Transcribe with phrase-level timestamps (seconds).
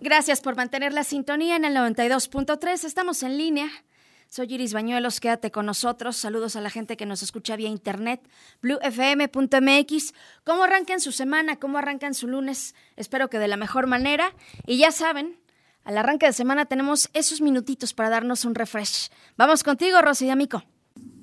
[0.00, 2.84] Gracias por mantener la sintonía en el 92.3.
[2.84, 3.68] Estamos en línea.
[4.28, 6.16] Soy Iris Bañuelos, quédate con nosotros.
[6.16, 8.20] Saludos a la gente que nos escucha vía internet,
[8.60, 10.12] bluefm.mx.
[10.44, 11.56] ¿Cómo arrancan su semana?
[11.56, 12.74] ¿Cómo arrancan su lunes?
[12.96, 14.34] Espero que de la mejor manera.
[14.66, 15.38] Y ya saben,
[15.84, 19.08] al arranque de semana tenemos esos minutitos para darnos un refresh.
[19.38, 20.62] Vamos contigo, Rosy D'Amico.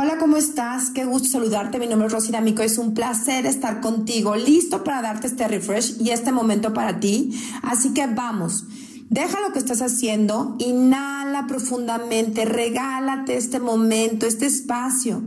[0.00, 0.90] Hola, ¿cómo estás?
[0.90, 1.80] Qué gusto saludarte.
[1.80, 2.62] Mi nombre es Rosy D'Amico.
[2.62, 7.36] Es un placer estar contigo, listo para darte este refresh y este momento para ti.
[7.62, 8.64] Así que vamos.
[9.10, 15.20] Deja lo que estás haciendo, inhala profundamente, regálate este momento, este espacio.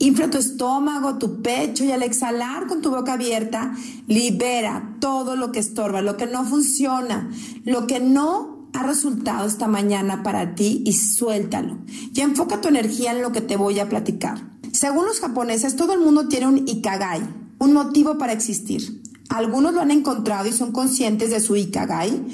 [0.00, 3.72] Infla tu estómago, tu pecho y al exhalar con tu boca abierta,
[4.08, 7.30] libera todo lo que estorba, lo que no funciona,
[7.64, 11.78] lo que no ha resultado esta mañana para ti y suéltalo.
[12.14, 14.50] Y enfoca tu energía en lo que te voy a platicar.
[14.72, 17.22] Según los japoneses, todo el mundo tiene un ikagai,
[17.58, 19.02] un motivo para existir.
[19.30, 22.24] Algunos lo han encontrado y son conscientes de su ikagai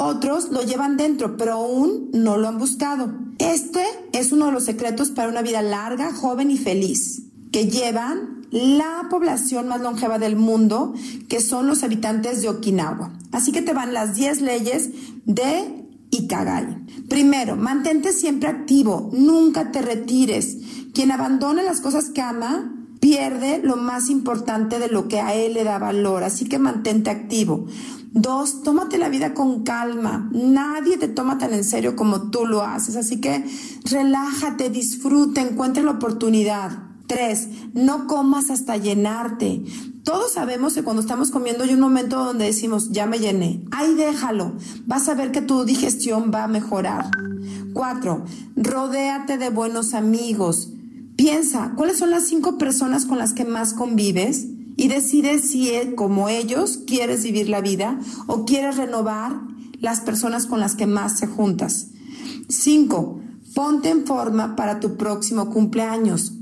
[0.00, 3.12] otros lo llevan dentro, pero aún no lo han buscado.
[3.38, 8.46] Este es uno de los secretos para una vida larga, joven y feliz, que llevan
[8.52, 10.94] la población más longeva del mundo,
[11.28, 13.12] que son los habitantes de Okinawa.
[13.32, 14.90] Así que te van las 10 leyes
[15.24, 15.77] de
[16.10, 16.86] Ikagai.
[17.08, 20.58] Primero, mantente siempre activo, nunca te retires.
[20.94, 25.54] Quien abandona las cosas que ama pierde lo más importante de lo que a él
[25.54, 27.66] le da valor, así que mantente activo.
[28.12, 30.28] Dos, tómate la vida con calma.
[30.32, 32.96] Nadie te toma tan en serio como tú lo haces.
[32.96, 33.44] Así que
[33.84, 36.84] relájate, disfruta, encuentra la oportunidad.
[37.06, 39.62] Tres, no comas hasta llenarte.
[40.08, 43.62] Todos sabemos que cuando estamos comiendo hay un momento donde decimos, ya me llené.
[43.70, 44.54] Ahí déjalo.
[44.86, 47.10] Vas a ver que tu digestión va a mejorar.
[47.74, 48.24] Cuatro,
[48.56, 50.70] rodéate de buenos amigos.
[51.14, 54.46] Piensa, ¿cuáles son las cinco personas con las que más convives?
[54.78, 57.98] y decides si eh, como ellos quieres vivir la vida
[58.28, 59.40] o quieres renovar
[59.80, 61.88] las personas con las que más se juntas.
[62.48, 63.20] Cinco,
[63.54, 66.37] ponte en forma para tu próximo cumpleaños.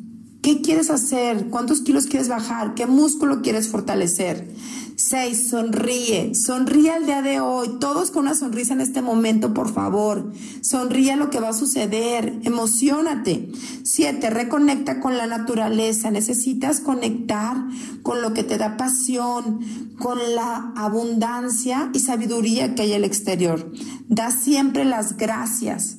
[0.47, 1.49] ¿Qué quieres hacer?
[1.51, 2.75] ¿Cuántos kilos quieres bajar?
[2.75, 4.49] ¿Qué músculo quieres fortalecer?
[4.95, 5.49] 6.
[5.51, 6.37] Sonríe.
[6.37, 7.81] Sonríe el día de hoy.
[7.81, 10.33] Todos con una sonrisa en este momento, por favor.
[10.61, 12.39] Sonríe lo que va a suceder.
[12.45, 13.51] Emocionate.
[13.83, 14.31] 7.
[14.31, 16.13] Reconecta con la naturaleza.
[16.13, 17.57] Necesitas conectar
[18.05, 19.59] con lo que te da pasión,
[19.99, 23.73] con la abundancia y sabiduría que hay en el exterior.
[24.07, 25.96] Da siempre las gracias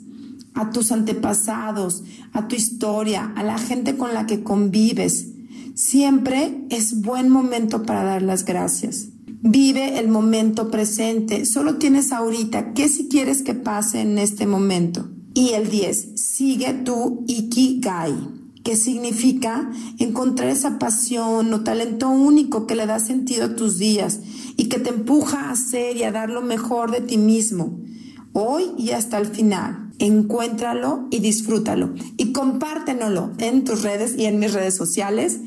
[0.57, 2.03] a tus antepasados,
[2.33, 5.27] a tu historia, a la gente con la que convives.
[5.75, 9.09] Siempre es buen momento para dar las gracias.
[9.43, 11.45] Vive el momento presente.
[11.45, 12.73] Solo tienes ahorita.
[12.73, 15.09] ¿Qué si quieres que pase en este momento?
[15.35, 16.13] Y el 10.
[16.15, 18.15] Sigue tu Ikigai,
[18.63, 24.21] que significa encontrar esa pasión o talento único que le da sentido a tus días
[24.57, 27.79] y que te empuja a hacer y a dar lo mejor de ti mismo,
[28.33, 31.93] hoy y hasta el final encuéntralo y disfrútalo.
[32.17, 35.39] Y compártenlo en tus redes y en mis redes sociales.